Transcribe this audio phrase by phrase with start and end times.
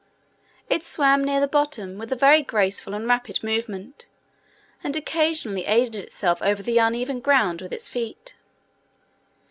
[0.67, 4.07] It swam near the bottom, with a very graceful and rapid movement,
[4.83, 8.33] and occasionally aided itself over the uneven ground with its feet.